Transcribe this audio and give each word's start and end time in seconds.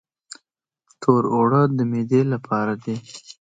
تور 1.01 1.23
اوړه 1.33 1.61
د 1.77 1.79
معدې 1.91 2.21
لپاره 2.33 2.73
دي. 2.83 2.95